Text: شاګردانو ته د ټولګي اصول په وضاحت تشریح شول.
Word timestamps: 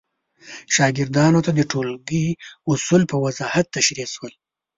شاګردانو 0.75 1.39
ته 1.45 1.51
د 1.55 1.59
ټولګي 1.71 2.25
اصول 2.71 3.01
په 3.11 3.15
وضاحت 3.25 3.65
تشریح 3.75 4.07
شول. 4.15 4.33